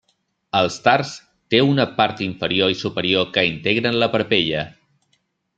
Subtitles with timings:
[0.59, 1.11] El tars
[1.55, 4.65] té una part inferior i superior que integren la parpella.